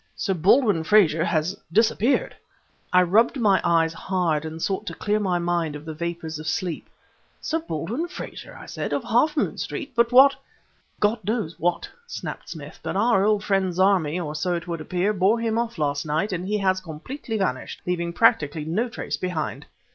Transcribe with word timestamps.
Sir 0.15 0.33
Baldwin 0.33 0.83
Frazer 0.83 1.23
has 1.23 1.55
disappeared!" 1.71 2.35
I 2.91 3.03
rubbed 3.03 3.37
my 3.39 3.61
eyes 3.63 3.93
hard 3.93 4.45
and 4.45 4.59
sought 4.59 4.87
to 4.87 4.95
clear 4.95 5.19
my 5.19 5.37
mind 5.37 5.75
of 5.75 5.85
the 5.85 5.93
vapors 5.93 6.39
of 6.39 6.47
sleep. 6.47 6.89
"Sir 7.39 7.59
Baldwin 7.59 8.07
Frazer!" 8.07 8.57
I 8.59 8.65
said, 8.65 8.93
"of 8.93 9.03
Half 9.03 9.37
Moon 9.37 9.59
Street? 9.59 9.93
But 9.95 10.11
what" 10.11 10.35
"God 11.09 11.19
knows 11.23 11.59
what," 11.59 11.87
snapped 12.07 12.49
Smith; 12.49 12.79
"but 12.81 12.95
our 12.97 13.23
old 13.23 13.43
friend 13.43 13.75
Zarmi, 13.75 14.19
or 14.19 14.33
so 14.33 14.55
it 14.55 14.67
would 14.67 14.81
appear, 14.81 15.13
bore 15.13 15.39
him 15.39 15.59
off 15.59 15.77
last 15.77 16.03
night, 16.03 16.33
and 16.33 16.47
he 16.47 16.57
has 16.57 16.81
completely 16.81 17.37
vanished, 17.37 17.83
leaving 17.85 18.11
practically 18.11 18.65
no 18.65 18.89
trace 18.89 19.17
behind." 19.17 19.67